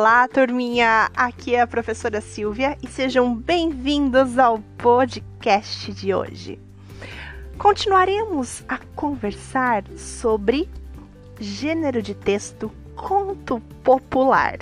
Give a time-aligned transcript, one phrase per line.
[0.00, 1.10] Olá, turminha!
[1.12, 6.56] Aqui é a professora Silvia e sejam bem-vindos ao podcast de hoje.
[7.58, 10.68] Continuaremos a conversar sobre
[11.40, 14.58] gênero de texto conto popular.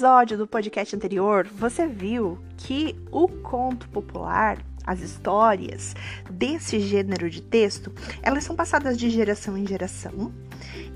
[0.00, 5.94] Episódio do podcast anterior, você viu que o conto popular, as histórias
[6.30, 10.32] desse gênero de texto, elas são passadas de geração em geração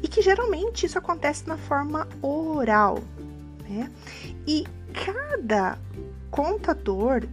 [0.02, 3.00] e que geralmente isso acontece na forma oral,
[3.68, 3.92] né?
[4.46, 4.64] E
[4.94, 5.78] cada
[6.30, 7.24] contador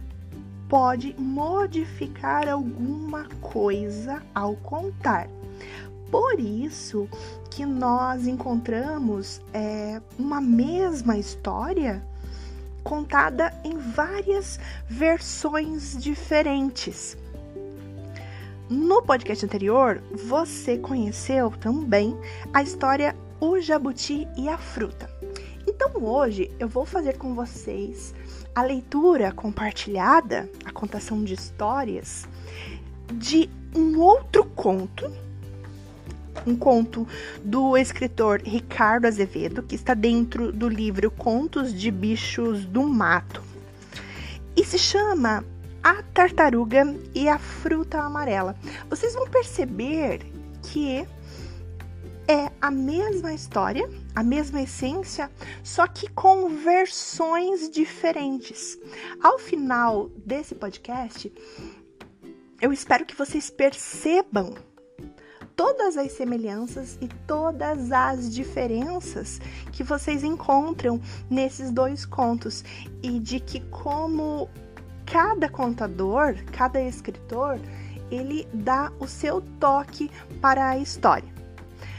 [0.68, 5.26] pode modificar alguma coisa ao contar.
[6.10, 7.08] Por isso
[7.54, 12.02] que nós encontramos é, uma mesma história
[12.82, 17.16] contada em várias versões diferentes.
[18.70, 22.18] No podcast anterior, você conheceu também
[22.54, 25.10] a história O Jabuti e a Fruta.
[25.68, 28.14] Então hoje eu vou fazer com vocês
[28.54, 32.26] a leitura compartilhada, a contação de histórias
[33.12, 35.12] de um outro conto
[36.46, 37.06] um conto
[37.42, 43.42] do escritor Ricardo Azevedo, que está dentro do livro Contos de Bichos do Mato.
[44.56, 45.44] E se chama
[45.82, 48.56] A Tartaruga e a Fruta Amarela.
[48.88, 50.20] Vocês vão perceber
[50.62, 51.06] que
[52.28, 55.30] é a mesma história, a mesma essência,
[55.62, 58.78] só que com versões diferentes.
[59.22, 61.32] Ao final desse podcast,
[62.60, 64.54] eu espero que vocês percebam
[65.56, 71.00] todas as semelhanças e todas as diferenças que vocês encontram
[71.30, 72.64] nesses dois contos
[73.02, 74.48] e de que como
[75.06, 77.58] cada contador, cada escritor,
[78.10, 80.10] ele dá o seu toque
[80.40, 81.31] para a história.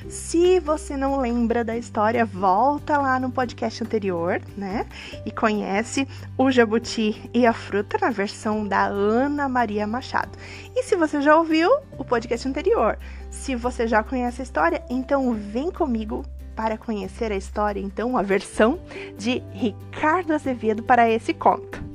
[0.10, 4.86] Se você não lembra da história, volta lá no podcast anterior, né?
[5.26, 10.38] E conhece o Jabuti e a Fruta na versão da Ana Maria Machado.
[10.76, 12.98] E se você já ouviu o podcast anterior,
[13.30, 16.26] se você já conhece a história, então vem comigo
[16.56, 18.80] para conhecer a história, então a versão
[19.18, 21.93] de Ricardo Azevedo para esse conto.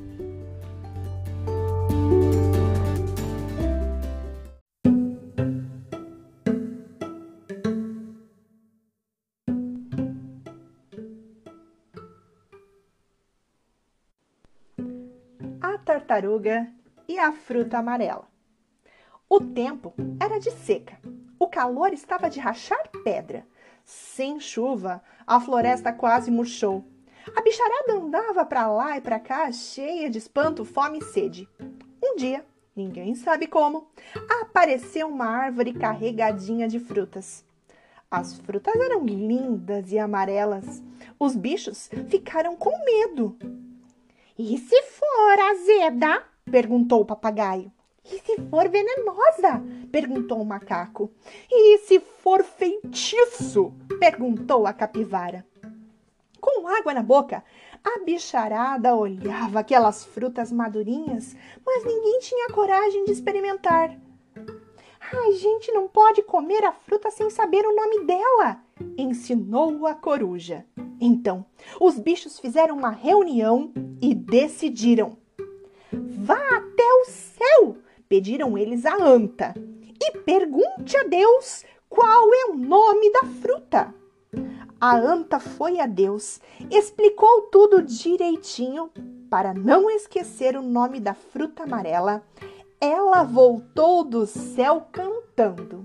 [16.08, 16.66] Tartaruga
[17.06, 18.26] e a fruta amarela.
[19.28, 20.98] O tempo era de seca
[21.38, 23.46] o calor estava de rachar pedra.
[23.84, 26.84] Sem chuva, a floresta quase murchou.
[27.36, 31.48] A bicharada andava para lá e para cá, cheia de espanto, fome e sede.
[32.02, 33.88] Um dia, ninguém sabe como,
[34.42, 37.44] apareceu uma árvore carregadinha de frutas.
[38.10, 40.82] As frutas eram lindas e amarelas.
[41.18, 43.38] Os bichos ficaram com medo.
[44.38, 46.22] E se for azeda?
[46.48, 47.72] perguntou o papagaio.
[48.04, 49.60] E se for venenosa?
[49.90, 51.10] perguntou o macaco.
[51.50, 53.74] E se for feitiço?
[53.98, 55.44] perguntou a capivara.
[56.40, 57.42] Com água na boca,
[57.82, 61.34] a bicharada olhava aquelas frutas madurinhas,
[61.66, 63.98] mas ninguém tinha coragem de experimentar.
[65.12, 68.60] A gente não pode comer a fruta sem saber o nome dela,
[68.96, 70.64] ensinou a coruja.
[71.00, 71.44] Então,
[71.80, 75.16] os bichos fizeram uma reunião e decidiram:
[75.92, 77.76] vá até o céu
[78.08, 79.54] pediram eles a anta
[80.00, 83.94] e pergunte a Deus qual é o nome da fruta.
[84.80, 88.90] A anta foi a Deus, explicou tudo direitinho
[89.28, 92.22] para não esquecer o nome da fruta amarela.
[92.80, 95.84] Ela voltou do céu cantando.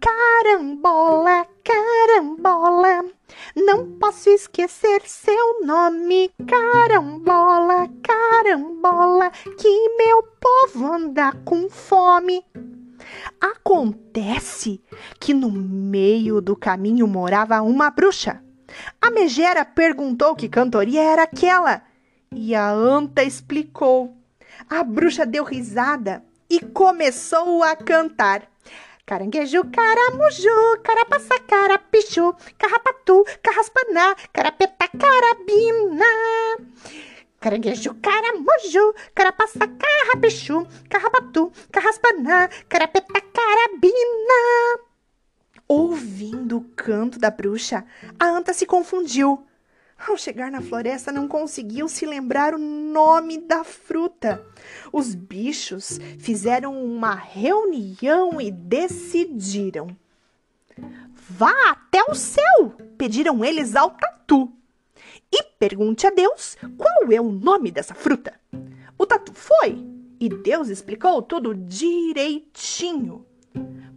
[0.00, 3.04] Carambola, carambola,
[3.54, 6.30] não posso esquecer seu nome.
[6.46, 12.42] Carambola, carambola, que meu povo anda com fome.
[13.38, 14.82] Acontece
[15.20, 18.42] que no meio do caminho morava uma bruxa.
[18.98, 21.82] A megera perguntou que cantoria era aquela
[22.32, 24.16] e a anta explicou.
[24.68, 28.48] A bruxa deu risada e começou a cantar.
[29.04, 36.06] Caranguejo, caramuju, carapaça, carapichu, carrapatu, carraspaná, carapeta, carabina.
[37.38, 44.80] Caranguejo, caramuju, carapaça, carrapichu, carrapatu, carraspaná, carapeta, carabina.
[45.68, 47.84] Ouvindo o canto da bruxa,
[48.18, 49.46] a anta se confundiu.
[49.98, 54.44] Ao chegar na floresta, não conseguiu se lembrar o nome da fruta.
[54.92, 59.96] Os bichos fizeram uma reunião e decidiram.
[61.12, 64.52] Vá até o céu, pediram eles ao tatu.
[65.32, 68.38] E pergunte a Deus qual é o nome dessa fruta.
[68.98, 69.84] O tatu foi
[70.20, 73.24] e Deus explicou tudo direitinho.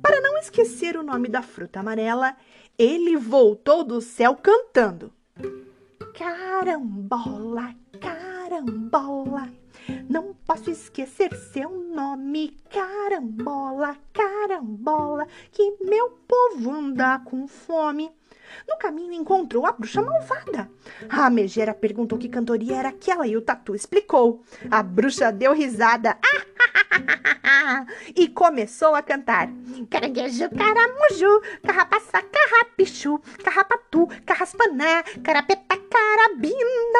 [0.01, 2.35] Para não esquecer o nome da fruta amarela,
[2.77, 5.13] ele voltou do céu cantando:
[6.13, 9.49] Carambola, carambola,
[10.09, 18.09] não posso esquecer seu nome, carambola, carambola, que meu povo anda com fome.
[18.67, 20.69] No caminho encontrou a bruxa malvada.
[21.09, 24.41] A megera perguntou que cantoria era aquela e o tatu explicou.
[24.71, 26.17] A bruxa deu risada
[28.15, 29.49] e começou a cantar.
[29.89, 36.99] Caranguejo, caramuju, carrapaça, carrapichu, carrapatu, carraspaná, carapeta, carabina.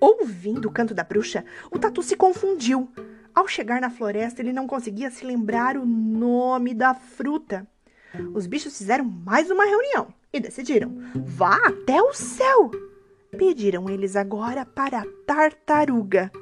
[0.00, 2.90] Ouvindo o canto da bruxa, o tatu se confundiu.
[3.34, 7.66] Ao chegar na floresta, ele não conseguia se lembrar o nome da fruta.
[8.34, 12.70] Os bichos fizeram mais uma reunião e decidiram: vá até o céu!
[13.36, 16.32] Pediram eles agora para a tartaruga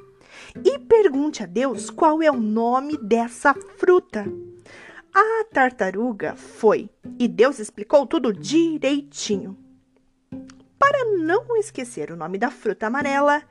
[0.63, 4.25] e pergunte a Deus qual é o nome dessa fruta.
[5.13, 9.57] A tartaruga foi e Deus explicou tudo direitinho.
[10.77, 13.43] Para não esquecer o nome da fruta amarela,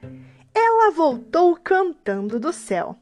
[0.54, 2.96] ela voltou cantando do céu.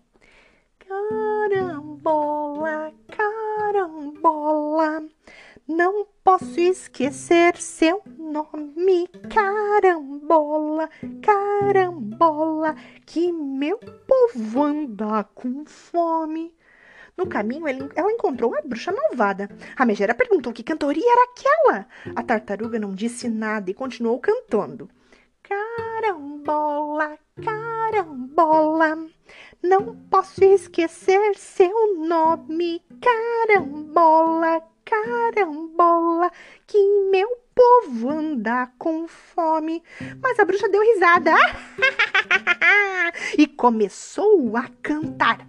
[0.79, 5.05] Carambola, carambola,
[5.67, 9.09] não posso esquecer seu nome.
[9.33, 10.89] Carambola,
[11.23, 16.55] carambola, que meu povo anda com fome.
[17.17, 19.49] No caminho, ela encontrou a bruxa malvada.
[19.75, 21.87] A megera perguntou que cantoria era aquela.
[22.15, 24.89] A tartaruga não disse nada e continuou cantando.
[25.43, 29.07] Carambola, carambola,
[29.63, 32.83] não posso esquecer seu nome.
[33.01, 36.31] Carambola, carambola,
[36.67, 36.79] que
[37.11, 39.83] meu povo anda com fome.
[40.23, 41.33] Mas a bruxa deu risada
[43.37, 45.45] e começou a cantar.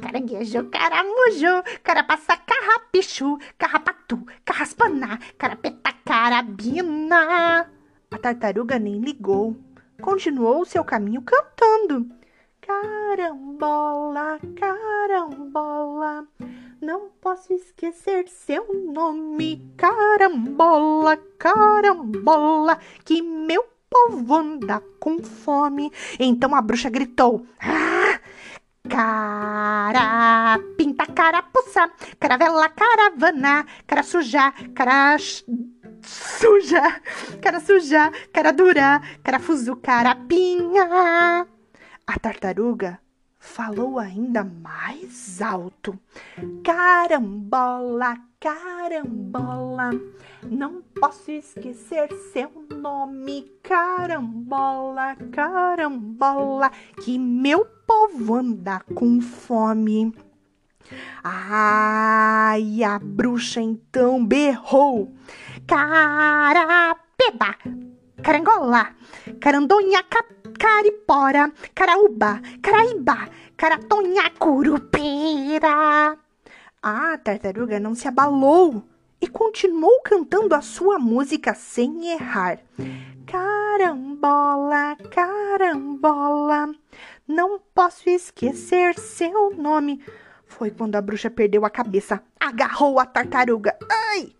[0.00, 7.68] Caranguejo, caramujo, carapaça, carrapichu, carrapatu, carraspaná, carapeta, carabina.
[8.10, 9.56] A tartaruga nem ligou.
[10.00, 12.06] Continuou seu caminho cantando.
[12.66, 16.26] Carambola, carambola,
[16.82, 19.72] não posso esquecer seu nome.
[19.76, 25.92] Carambola, carambola, que meu povo anda com fome.
[26.18, 28.18] Então a bruxa gritou: ah!
[28.88, 31.88] Cara, pinta carapuça,
[32.18, 35.16] caravela, caravana, cara suja, cara
[36.02, 37.00] suja,
[37.40, 41.46] cara suja, cara dura, carafuso, carapinha.
[42.06, 43.00] A tartaruga
[43.36, 45.98] falou ainda mais alto.
[46.62, 49.90] Carambola, carambola,
[50.44, 53.50] não posso esquecer seu nome.
[53.60, 56.70] Carambola, carambola,
[57.02, 60.14] que meu povo anda com fome.
[61.24, 65.12] Ai, a bruxa então berrou:
[65.66, 67.56] Carapeba,
[68.22, 68.94] carangola,
[69.40, 70.04] carandonha,
[70.58, 76.16] caripora, caraúba, caraíba, caratonha, curupira.
[76.82, 78.82] A tartaruga não se abalou
[79.20, 82.58] e continuou cantando a sua música sem errar.
[83.26, 86.74] Carambola, carambola,
[87.26, 90.02] não posso esquecer seu nome.
[90.46, 94.32] Foi quando a bruxa perdeu a cabeça, agarrou a tartaruga, ai!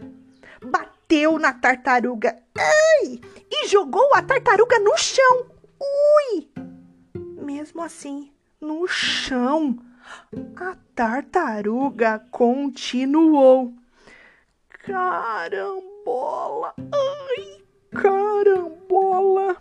[0.64, 3.20] Bateu na tartaruga, ai!
[3.50, 5.46] E jogou a tartaruga no chão,
[5.80, 6.50] ui!
[7.14, 9.78] Mesmo assim, no chão,
[10.56, 13.74] a tartaruga continuou.
[14.68, 19.56] Carambola, ai, carambola.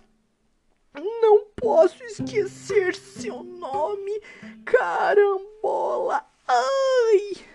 [0.93, 4.21] Não posso esquecer seu nome,
[4.63, 6.23] carambola.
[6.47, 7.45] Ai!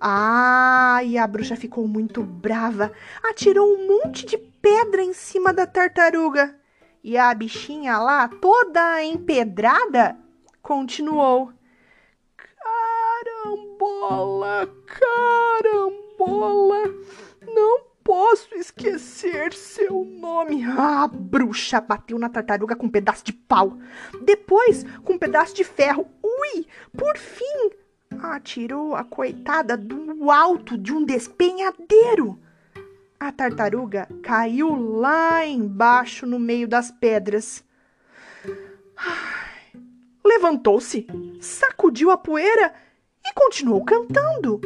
[0.00, 2.92] Ai, a bruxa ficou muito brava.
[3.22, 6.58] Atirou um monte de pedra em cima da tartaruga.
[7.02, 10.18] E a bichinha lá, toda empedrada,
[10.60, 11.50] continuou.
[13.42, 16.94] Carambola, carambola,
[17.54, 20.62] não posso esquecer seu nome.
[20.64, 23.78] Ah, a bruxa bateu na tartaruga com um pedaço de pau.
[24.22, 26.06] Depois, com um pedaço de ferro.
[26.22, 26.66] Ui,
[26.96, 27.70] por fim,
[28.22, 32.38] atirou a coitada do alto de um despenhadeiro.
[33.20, 37.62] A tartaruga caiu lá embaixo no meio das pedras.
[40.24, 41.06] Levantou-se,
[41.38, 42.72] sacudiu a poeira
[43.22, 44.58] e continuou cantando.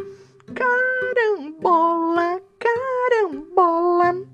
[0.54, 4.24] Carambola, carambola,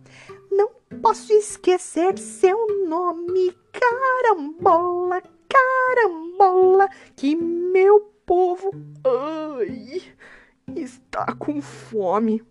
[0.51, 3.57] não posso esquecer seu nome.
[3.73, 8.71] Carambola, carambola, que meu povo,
[9.03, 10.03] ai,
[10.77, 12.43] está com fome.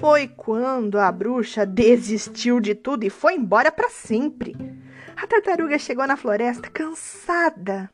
[0.00, 4.56] Foi quando a bruxa desistiu de tudo e foi embora para sempre.
[5.14, 7.90] A tartaruga chegou na floresta cansada,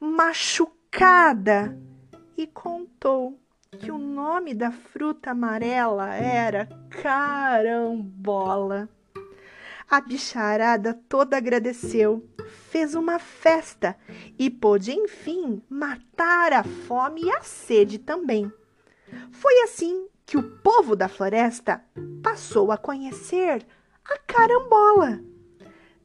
[0.00, 1.78] machucada
[2.34, 3.38] e contou
[3.78, 8.88] que o nome da fruta amarela era carambola.
[9.90, 12.26] A bicharada toda agradeceu,
[12.70, 13.94] fez uma festa
[14.38, 18.50] e pôde, enfim, matar a fome e a sede também.
[19.30, 21.84] Foi assim que o povo da floresta
[22.22, 23.66] passou a conhecer
[24.04, 25.20] a carambola.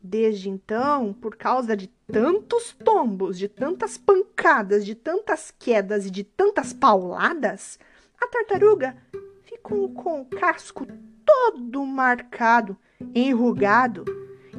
[0.01, 6.23] Desde então, por causa de tantos tombos, de tantas pancadas, de tantas quedas e de
[6.23, 7.77] tantas pauladas,
[8.19, 8.97] a tartaruga
[9.43, 10.87] ficou com o casco
[11.23, 12.75] todo marcado,
[13.13, 14.05] enrugado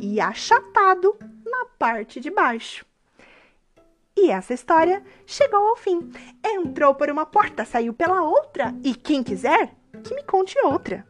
[0.00, 2.87] e achatado na parte de baixo.
[4.16, 6.11] E essa história chegou ao fim.
[6.42, 11.06] Entrou por uma porta, saiu pela outra, e quem quiser, que me conte outra.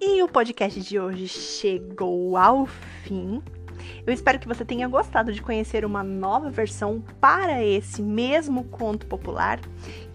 [0.00, 3.42] E o podcast de hoje chegou ao fim.
[4.06, 9.06] Eu espero que você tenha gostado de conhecer uma nova versão para esse mesmo conto
[9.06, 9.60] popular.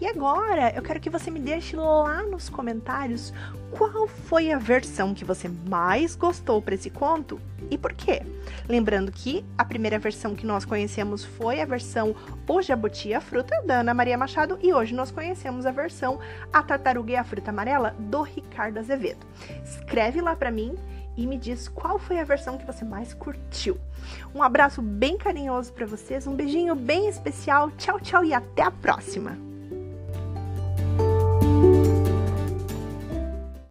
[0.00, 3.32] E agora eu quero que você me deixe lá nos comentários
[3.70, 8.22] qual foi a versão que você mais gostou para esse conto e por quê.
[8.68, 12.14] Lembrando que a primeira versão que nós conhecemos foi a versão
[12.46, 16.20] O Jabuti e a Fruta, da Ana Maria Machado, e hoje nós conhecemos a versão
[16.52, 19.26] A Tartaruga e a Fruta Amarela, do Ricardo Azevedo.
[19.64, 20.74] Escreve lá para mim
[21.16, 23.78] e me diz qual foi a versão que você mais curtiu.
[24.34, 27.70] Um abraço bem carinhoso para vocês, um beijinho bem especial.
[27.72, 29.53] Tchau, tchau e até a próxima.